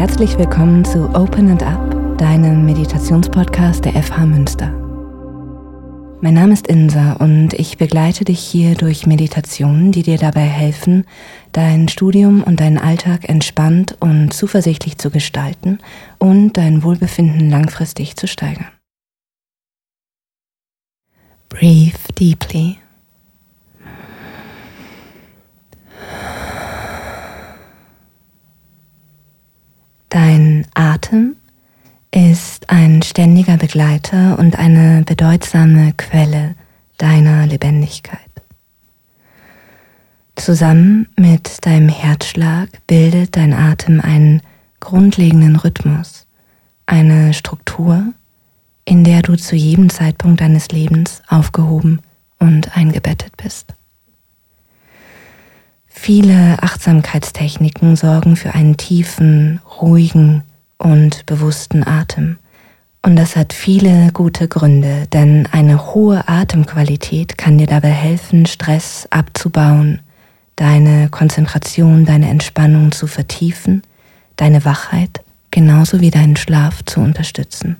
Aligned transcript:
herzlich 0.00 0.38
willkommen 0.38 0.82
zu 0.82 1.10
Open 1.14 1.50
and 1.50 1.62
Up, 1.62 2.16
deinem 2.16 2.64
Meditationspodcast 2.64 3.84
der 3.84 4.02
FH 4.02 4.24
Münster. 4.24 4.68
Mein 6.22 6.32
Name 6.32 6.54
ist 6.54 6.68
Insa 6.68 7.12
und 7.18 7.52
ich 7.52 7.76
begleite 7.76 8.24
dich 8.24 8.40
hier 8.40 8.76
durch 8.76 9.06
Meditationen, 9.06 9.92
die 9.92 10.02
dir 10.02 10.16
dabei 10.16 10.40
helfen, 10.40 11.04
dein 11.52 11.88
Studium 11.88 12.42
und 12.42 12.60
deinen 12.60 12.78
Alltag 12.78 13.28
entspannt 13.28 13.94
und 14.00 14.32
zuversichtlich 14.32 14.96
zu 14.96 15.10
gestalten 15.10 15.80
und 16.16 16.54
dein 16.54 16.82
Wohlbefinden 16.82 17.50
langfristig 17.50 18.16
zu 18.16 18.26
steigern. 18.26 18.68
Breathe 21.50 21.98
deeply. 22.18 22.78
Dein 30.30 30.64
Atem 30.74 31.34
ist 32.12 32.70
ein 32.70 33.02
ständiger 33.02 33.56
Begleiter 33.56 34.38
und 34.38 34.56
eine 34.56 35.02
bedeutsame 35.04 35.92
Quelle 35.96 36.54
deiner 36.98 37.48
Lebendigkeit. 37.48 38.30
Zusammen 40.36 41.08
mit 41.16 41.66
deinem 41.66 41.88
Herzschlag 41.88 42.68
bildet 42.86 43.34
dein 43.34 43.52
Atem 43.52 44.00
einen 44.00 44.40
grundlegenden 44.78 45.56
Rhythmus, 45.56 46.28
eine 46.86 47.34
Struktur, 47.34 48.12
in 48.84 49.02
der 49.02 49.22
du 49.22 49.34
zu 49.34 49.56
jedem 49.56 49.90
Zeitpunkt 49.90 50.42
deines 50.42 50.68
Lebens 50.68 51.22
aufgehoben 51.26 52.02
und 52.38 52.76
eingebettet 52.76 53.36
bist. 53.36 53.74
Viele 55.92 56.62
Achtsamkeitstechniken 56.62 57.96
sorgen 57.96 58.36
für 58.36 58.54
einen 58.54 58.76
tiefen, 58.76 59.60
ruhigen 59.80 60.44
und 60.78 61.26
bewussten 61.26 61.86
Atem. 61.86 62.38
Und 63.02 63.16
das 63.16 63.36
hat 63.36 63.52
viele 63.52 64.10
gute 64.12 64.46
Gründe, 64.46 65.06
denn 65.12 65.48
eine 65.52 65.92
hohe 65.92 66.26
Atemqualität 66.28 67.36
kann 67.36 67.58
dir 67.58 67.66
dabei 67.66 67.90
helfen, 67.90 68.46
Stress 68.46 69.08
abzubauen, 69.10 70.00
deine 70.56 71.08
Konzentration, 71.10 72.04
deine 72.04 72.28
Entspannung 72.30 72.92
zu 72.92 73.06
vertiefen, 73.06 73.82
deine 74.36 74.64
Wachheit 74.64 75.22
genauso 75.50 76.00
wie 76.00 76.10
deinen 76.10 76.36
Schlaf 76.36 76.84
zu 76.84 77.00
unterstützen. 77.00 77.76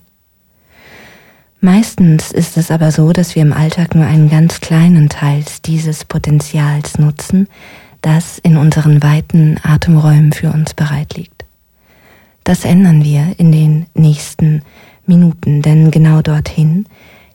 Meistens 1.61 2.33
ist 2.33 2.57
es 2.57 2.71
aber 2.71 2.91
so, 2.91 3.13
dass 3.13 3.35
wir 3.35 3.43
im 3.43 3.53
Alltag 3.53 3.95
nur 3.95 4.07
einen 4.07 4.31
ganz 4.31 4.61
kleinen 4.61 5.11
Teil 5.11 5.45
dieses 5.67 6.07
Potenzials 6.07 6.99
nutzen, 6.99 7.49
das 8.03 8.39
in 8.39 8.57
unseren 8.57 9.03
weiten 9.03 9.59
Atemräumen 9.63 10.33
für 10.33 10.53
uns 10.53 10.75
bereit 10.75 11.15
liegt. 11.17 11.45
Das 12.45 12.65
ändern 12.65 13.05
wir 13.05 13.35
in 13.39 13.53
den 13.53 13.87
nächsten 13.95 14.63
Minuten, 15.07 15.63
denn 15.63 15.91
genau 15.91 16.23
dorthin, 16.23 16.87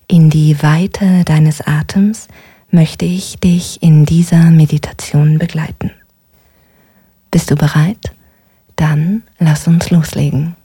in 0.07 0.29
die 0.29 0.61
Weite 0.61 1.23
deines 1.23 1.61
Atems, 1.61 2.27
möchte 2.71 3.05
ich 3.05 3.37
dich 3.37 3.81
in 3.81 4.05
dieser 4.05 4.51
Meditation 4.51 5.37
begleiten. 5.37 5.91
Bist 7.31 7.51
du 7.51 7.55
bereit? 7.55 8.11
Dann 8.75 9.23
lass 9.39 9.67
uns 9.67 9.89
loslegen. 9.89 10.55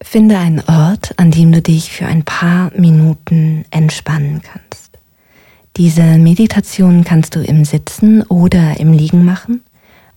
Finde 0.00 0.38
einen 0.38 0.60
Ort, 0.60 1.18
an 1.18 1.30
dem 1.30 1.50
du 1.50 1.60
dich 1.60 1.90
für 1.90 2.06
ein 2.06 2.22
paar 2.22 2.70
Minuten 2.76 3.64
entspannen 3.70 4.40
kannst. 4.42 4.95
Diese 5.76 6.16
Meditation 6.16 7.04
kannst 7.04 7.36
du 7.36 7.40
im 7.40 7.66
Sitzen 7.66 8.22
oder 8.22 8.80
im 8.80 8.94
Liegen 8.94 9.26
machen. 9.26 9.60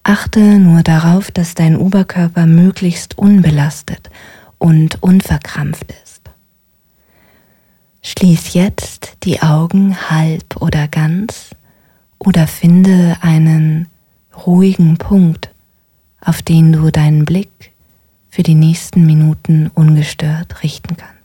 Achte 0.04 0.40
nur 0.40 0.84
darauf, 0.84 1.32
dass 1.32 1.54
dein 1.54 1.76
Oberkörper 1.76 2.46
möglichst 2.46 3.18
unbelastet 3.18 4.10
und 4.58 5.04
unverkrampft 5.04 5.92
ist. 6.04 6.22
Schließ 8.02 8.54
jetzt 8.54 9.18
die 9.24 9.42
Augen 9.42 10.10
halb 10.10 10.56
oder 10.62 10.88
ganz 10.88 11.50
oder 12.20 12.48
finde 12.48 13.18
einen 13.20 13.88
ruhigen 14.46 14.98
Punkt, 14.98 15.54
auf 16.22 16.42
den 16.42 16.72
du 16.72 16.90
deinen 16.90 17.26
Blick 17.26 17.74
für 18.30 18.44
die 18.44 18.56
nächsten 18.56 19.06
Minuten 19.06 19.70
ungestört 19.74 20.64
richten 20.64 20.96
kannst. 20.96 21.19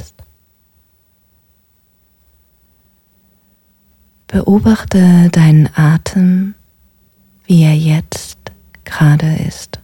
Beobachte 4.35 5.29
deinen 5.31 5.69
Atem, 5.77 6.57
wie 7.45 7.63
er 7.63 7.77
jetzt 7.77 8.37
gerade 8.83 9.33
ist. 9.37 9.79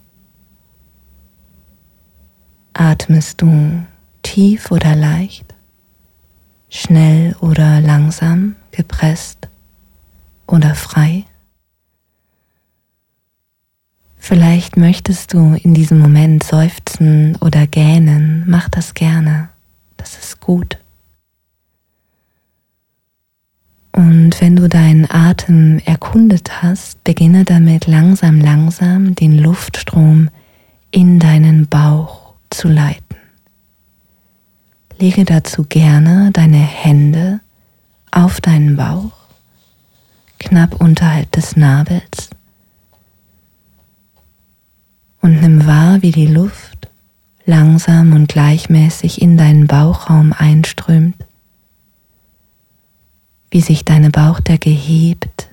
Atmest 2.72 3.40
du 3.42 3.84
tief 4.22 4.72
oder 4.72 4.96
leicht? 4.96 5.54
schnell 6.68 7.36
oder 7.40 7.80
langsam, 7.80 8.56
gepresst 8.72 9.48
oder 10.48 10.74
frei. 10.74 11.26
Vielleicht 14.16 14.76
möchtest 14.76 15.32
du 15.32 15.54
in 15.62 15.74
diesem 15.74 16.00
Moment 16.00 16.42
seufzen 16.42 17.36
oder 17.36 17.68
gähnen, 17.68 18.42
mach 18.48 18.68
das 18.68 18.94
gerne, 18.94 19.50
das 19.96 20.18
ist 20.18 20.40
gut. 20.40 20.76
Und 24.00 24.40
wenn 24.40 24.56
du 24.56 24.66
deinen 24.66 25.10
Atem 25.10 25.78
erkundet 25.84 26.62
hast, 26.62 27.04
beginne 27.04 27.44
damit 27.44 27.86
langsam, 27.86 28.40
langsam 28.40 29.14
den 29.14 29.36
Luftstrom 29.36 30.30
in 30.90 31.18
deinen 31.18 31.68
Bauch 31.68 32.32
zu 32.48 32.68
leiten. 32.68 33.18
Lege 34.98 35.26
dazu 35.26 35.64
gerne 35.64 36.30
deine 36.32 36.56
Hände 36.56 37.40
auf 38.10 38.40
deinen 38.40 38.74
Bauch, 38.74 39.12
knapp 40.38 40.80
unterhalb 40.80 41.30
des 41.32 41.56
Nabels 41.56 42.30
und 45.20 45.42
nimm 45.42 45.66
wahr, 45.66 46.00
wie 46.00 46.12
die 46.12 46.26
Luft 46.26 46.88
langsam 47.44 48.14
und 48.14 48.28
gleichmäßig 48.28 49.20
in 49.20 49.36
deinen 49.36 49.66
Bauchraum 49.66 50.32
einströmt, 50.32 51.16
wie 53.50 53.60
sich 53.60 53.84
deine 53.84 54.10
Bauchdecke 54.10 54.70
hebt 54.70 55.48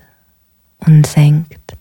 und 0.80 1.06
senkt. 1.06 1.78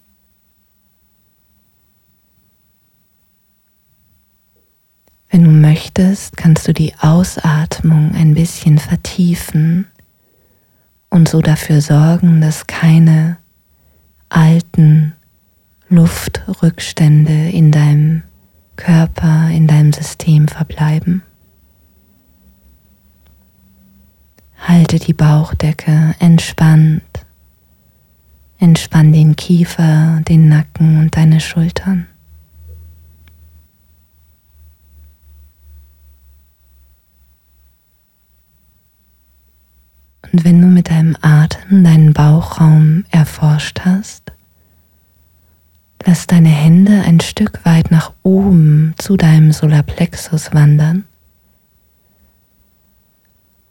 Wenn 5.28 5.44
du 5.44 5.50
möchtest, 5.50 6.36
kannst 6.36 6.66
du 6.66 6.72
die 6.72 6.94
Ausatmung 6.98 8.14
ein 8.14 8.34
bisschen 8.34 8.78
vertiefen 8.78 9.86
und 11.10 11.28
so 11.28 11.42
dafür 11.42 11.80
sorgen, 11.82 12.40
dass 12.40 12.66
keine 12.66 13.36
alten 14.28 15.12
Luftrückstände 15.88 17.50
in 17.50 17.70
deinem 17.70 18.22
Körper, 18.76 19.50
in 19.50 19.66
deinem 19.66 19.92
System 19.92 20.48
verbleiben. 20.48 21.22
Halte 24.58 24.98
die 24.98 25.12
Bauchdecke 25.12 26.14
entspannt. 26.18 27.02
Entspann 28.58 29.12
den 29.12 29.36
Kiefer, 29.36 30.20
den 30.26 30.48
Nacken 30.48 30.98
und 30.98 31.16
deine 31.16 31.40
Schultern. 31.40 32.06
Und 40.32 40.44
wenn 40.44 40.60
du 40.60 40.66
mit 40.66 40.90
deinem 40.90 41.16
Atem 41.20 41.84
deinen 41.84 42.12
Bauchraum 42.12 43.04
erforscht 43.10 43.80
hast, 43.84 44.32
lass 46.04 46.26
deine 46.26 46.48
Hände 46.48 47.02
ein 47.06 47.20
Stück 47.20 47.64
weit 47.64 47.90
nach 47.90 48.12
oben 48.22 48.94
zu 48.98 49.16
deinem 49.16 49.52
Solarplexus 49.52 50.52
wandern 50.52 51.04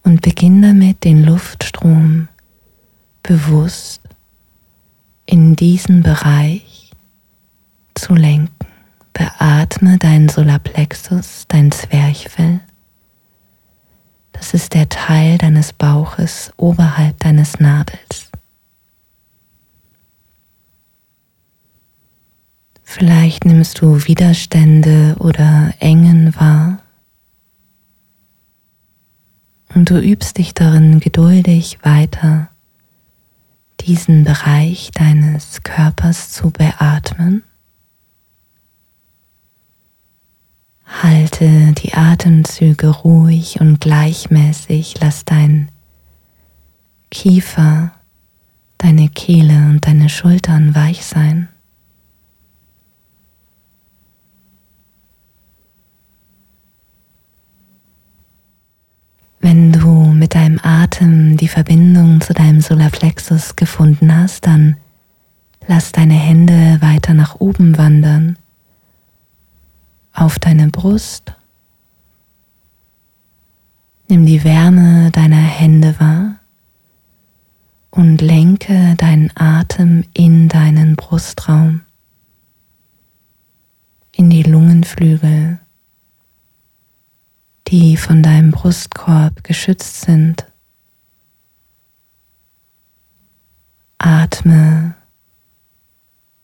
und 0.06 0.22
beginn 0.22 0.62
damit 0.62 1.04
den 1.04 1.24
Luftstrom 1.24 2.30
bewusst 3.22 4.02
in 5.26 5.56
diesen 5.58 6.02
Bereich 6.04 6.92
zu 7.96 8.14
lenken. 8.16 8.54
Beatme 9.12 9.98
deinen 9.98 10.30
Solarplexus, 10.30 11.46
dein 11.48 11.72
Zwerchfell 11.72 12.62
das 14.38 14.54
ist 14.54 14.74
der 14.74 14.90
Teil 14.90 15.38
deines 15.38 15.72
Bauches 15.72 16.52
oberhalb 16.58 17.18
deines 17.20 17.60
Nabels. 17.60 18.30
Vielleicht 22.84 23.46
nimmst 23.46 23.82
du 23.82 24.06
Widerstände 24.06 25.16
oder 25.20 25.74
Engen 25.80 26.36
wahr 26.36 26.80
und 29.76 29.90
du 29.90 30.00
übst 30.00 30.38
dich 30.38 30.54
darin 30.54 31.00
geduldig 31.00 31.78
weiter, 31.84 32.50
diesen 33.82 34.24
Bereich 34.24 34.90
deines 34.94 35.62
Körpers 35.62 36.32
zu 36.32 36.50
beatmen 36.50 37.44
Halte 41.02 41.74
die 41.74 41.94
Atemzüge 41.94 42.88
ruhig 42.88 43.60
und 43.60 43.82
gleichmäßig. 43.82 44.96
Lass 45.02 45.26
dein 45.26 45.70
Kiefer, 47.10 47.92
deine 48.78 49.10
Kehle 49.10 49.68
und 49.70 49.86
deine 49.86 50.10
Schultern 50.10 50.76
weich 50.76 51.06
sein. 51.06 51.50
Wenn 59.40 59.72
du 59.72 59.90
mit 59.90 60.34
deinem 60.34 60.60
Atem 60.96 61.36
die 61.36 61.50
Verbindung 61.50 62.22
zu 62.22 62.34
deinem 62.34 62.62
Solarplexus 62.62 63.58
gefunden 63.58 64.16
hast, 64.16 64.48
dann 64.48 64.78
lass 65.68 65.92
deine 65.92 66.14
Hände 66.14 66.78
weiter 66.80 67.14
nach 67.14 67.36
oben 67.42 67.78
wandern 67.78 68.38
auf 70.14 70.40
deine 70.40 70.70
Brust. 70.70 71.34
Nimm 74.08 74.26
die 74.26 74.46
Wärme 74.46 75.12
deiner 75.12 75.36
Hände 75.36 76.00
wahr 76.00 76.36
und 77.92 78.22
lenke 78.22 78.96
deinen 78.96 79.36
Atem 79.36 80.06
in 80.14 80.48
deinen 80.48 80.96
Brustraum, 80.96 81.82
in 84.14 84.30
die 84.30 84.44
Lungenflügel, 84.44 85.60
die 87.68 87.98
von 87.98 88.24
deinem 88.24 88.52
Brustkorb 88.52 89.44
geschützt 89.44 90.00
sind. 90.00 90.46
Atme 93.98 94.96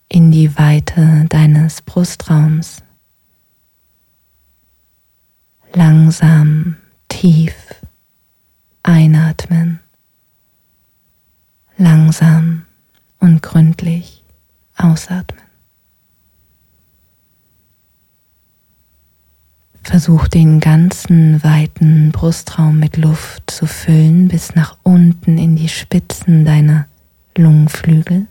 in 0.08 0.32
die 0.32 0.58
Weite 0.58 1.26
deines 1.30 1.82
Brustraums 1.82 2.84
langsam 5.74 6.76
tief 7.08 7.56
einatmen, 8.84 9.80
langsam 11.78 12.66
und 13.20 13.42
gründlich 13.42 14.24
ausatmen. 14.78 15.42
Versuch 19.84 20.28
den 20.28 20.60
ganzen 20.60 21.44
weiten 21.44 22.12
Brustraum 22.12 22.80
mit 22.80 22.98
Luft 22.98 23.50
zu 23.50 23.66
füllen 23.66 24.28
bis 24.28 24.56
nach 24.56 24.78
unten 24.84 25.38
in 25.38 25.56
die 25.56 25.70
Spitzen 25.70 26.46
deiner 26.46 26.88
Lungenflügel. 27.38 28.28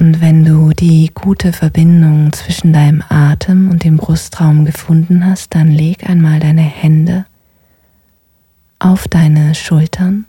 Und 0.00 0.22
wenn 0.22 0.46
du 0.46 0.70
die 0.70 1.10
gute 1.14 1.52
Verbindung 1.52 2.32
zwischen 2.32 2.72
deinem 2.72 3.04
Atem 3.10 3.70
und 3.70 3.84
dem 3.84 3.98
Brustraum 3.98 4.64
gefunden 4.64 5.26
hast, 5.26 5.54
dann 5.54 5.70
leg 5.70 6.08
einmal 6.08 6.40
deine 6.40 6.62
Hände 6.62 7.26
auf 8.78 9.08
deine 9.08 9.54
Schultern 9.54 10.24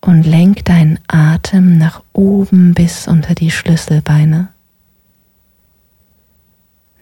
und 0.00 0.22
lenk 0.22 0.64
deinen 0.64 1.00
Atem 1.08 1.76
nach 1.76 2.04
oben 2.12 2.72
bis 2.72 3.08
unter 3.08 3.34
die 3.34 3.50
Schlüsselbeine. 3.50 4.51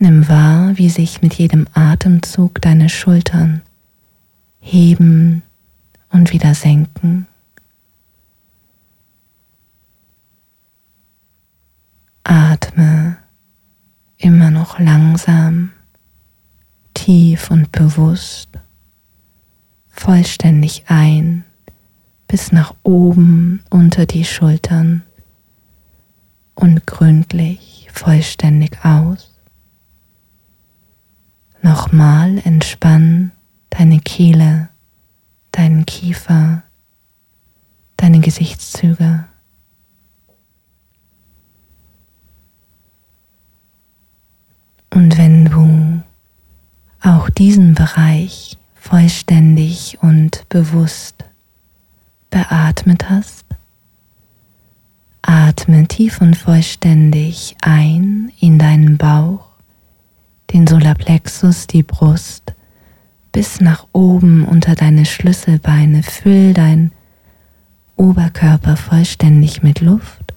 Nimm 0.03 0.31
wahr, 0.31 0.79
wie 0.79 0.89
sich 0.89 1.21
mit 1.21 1.35
jedem 1.35 1.67
Atemzug 1.75 2.63
deine 2.63 2.89
Schultern 2.89 3.61
heben 4.59 5.43
und 6.09 6.33
wieder 6.33 6.55
senken. 6.55 7.27
Atme 12.25 13.19
immer 14.17 14.51
noch 14.51 14.79
langsam, 14.79 15.71
tief 16.95 17.51
und 17.51 17.71
bewusst, 17.71 18.49
vollständig 19.91 20.85
ein 20.89 21.45
bis 22.27 22.53
nach 22.53 22.75
oben 22.85 23.63
unter 23.69 24.07
die 24.07 24.25
Schultern 24.25 25.03
und 26.55 26.87
gründlich 26.87 27.91
vollständig 27.93 28.83
aus. 28.83 29.30
Nochmal 31.63 32.39
entspann 32.45 33.33
deine 33.69 34.01
Kehle, 34.01 34.69
deinen 35.53 35.87
Kiefer, 35.87 36.63
deine 37.97 38.21
Gesichtszüge. 38.21 39.25
Und 44.93 45.17
wenn 45.19 45.45
du 45.45 46.03
auch 47.03 47.31
diesen 47.31 47.75
Bereich 47.75 48.59
vollständig 48.75 49.99
und 50.01 50.49
bewusst 50.49 51.25
beatmet 52.31 53.09
hast, 53.09 53.45
atme 55.23 55.87
tief 55.87 56.21
und 56.21 56.37
vollständig 56.37 57.57
ein 57.61 58.33
in 58.41 58.59
deinen 58.59 58.97
Bauch, 58.97 59.50
den 60.53 60.67
Solarplexus, 60.67 61.67
die 61.67 61.83
Brust, 61.83 62.55
bis 63.33 63.61
nach 63.61 63.87
oben 63.93 64.45
unter 64.45 64.75
deine 64.75 65.07
Schlüsselbeine. 65.07 66.03
Füll 66.03 66.53
dein 66.55 66.93
Oberkörper 67.97 68.77
vollständig 68.77 69.63
mit 69.63 69.81
Luft 69.81 70.31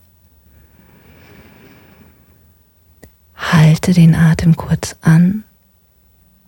Halte 3.51 3.93
den 3.93 4.15
Atem 4.15 4.55
kurz 4.55 4.95
an 5.01 5.43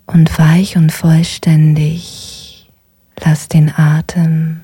und 0.05 0.39
weich 0.39 0.77
und 0.77 0.91
vollständig 0.91 2.71
lass 3.23 3.47
den 3.47 3.71
Atem 3.75 4.61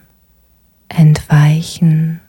entweichen, 0.88 2.20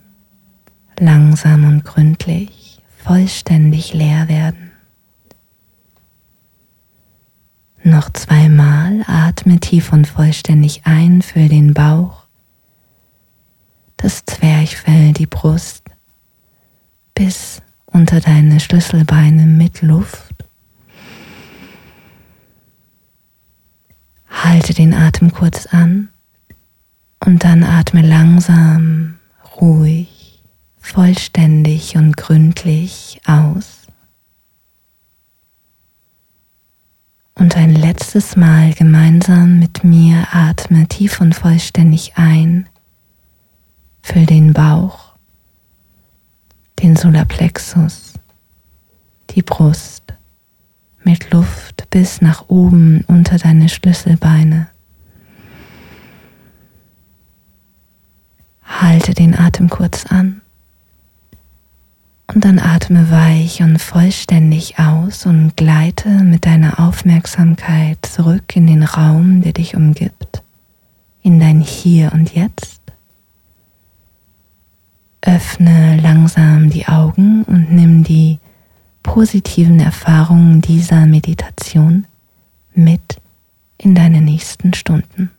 langsam 0.98 1.64
und 1.64 1.84
gründlich, 1.84 2.80
vollständig 2.98 3.94
leer 3.94 4.28
werden. 4.28 4.71
Noch 7.84 8.10
zweimal 8.12 9.02
atme 9.08 9.58
tief 9.58 9.92
und 9.92 10.06
vollständig 10.06 10.82
ein, 10.84 11.20
füll 11.20 11.48
den 11.48 11.74
Bauch, 11.74 12.26
das 13.96 14.24
Zwerchfell, 14.24 15.12
die 15.12 15.26
Brust 15.26 15.82
bis 17.14 17.60
unter 17.86 18.20
deine 18.20 18.60
Schlüsselbeine 18.60 19.46
mit 19.46 19.82
Luft. 19.82 20.44
Halte 24.28 24.74
den 24.74 24.94
Atem 24.94 25.32
kurz 25.32 25.66
an 25.66 26.08
und 27.24 27.42
dann 27.42 27.64
atme 27.64 28.02
langsam, 28.02 29.18
ruhig, 29.60 30.42
vollständig 30.78 31.96
und 31.96 32.16
gründlich 32.16 33.20
aus. 33.26 33.81
Und 37.42 37.56
ein 37.56 37.74
letztes 37.74 38.36
Mal 38.36 38.72
gemeinsam 38.72 39.58
mit 39.58 39.82
mir 39.82 40.28
atme 40.30 40.86
tief 40.86 41.20
und 41.20 41.34
vollständig 41.34 42.12
ein. 42.14 42.68
Füll 44.00 44.26
den 44.26 44.52
Bauch 44.52 45.16
den 46.78 46.94
Solarplexus, 46.94 48.12
die 49.30 49.42
Brust 49.42 50.14
mit 51.02 51.32
Luft 51.32 51.90
bis 51.90 52.20
nach 52.22 52.48
oben 52.48 53.02
unter 53.08 53.38
deine 53.38 53.68
Schlüsselbeine. 53.68 54.68
Halte 58.62 59.14
den 59.14 59.36
Atem 59.36 59.68
kurz 59.68 60.06
an 60.06 60.41
und 62.34 62.44
dann 62.44 62.58
atme 62.58 63.10
weich 63.10 63.62
und 63.62 63.78
vollständig 63.78 64.78
aus 64.78 65.26
und 65.26 65.56
gleite 65.56 66.08
mit 66.08 66.46
deiner 66.46 66.80
Aufmerksamkeit 66.80 67.98
zurück 68.06 68.56
in 68.56 68.66
den 68.66 68.82
Raum, 68.82 69.42
der 69.42 69.52
dich 69.52 69.76
umgibt, 69.76 70.42
in 71.22 71.40
dein 71.40 71.60
Hier 71.60 72.12
und 72.12 72.34
Jetzt. 72.34 72.80
Öffne 75.20 76.00
langsam 76.00 76.70
die 76.70 76.88
Augen 76.88 77.44
und 77.44 77.72
nimm 77.72 78.02
die 78.02 78.38
positiven 79.02 79.80
Erfahrungen 79.80 80.60
dieser 80.60 81.06
Meditation 81.06 82.06
mit 82.74 83.20
in 83.78 83.94
deine 83.94 84.20
nächsten 84.20 84.74
Stunden. 84.74 85.30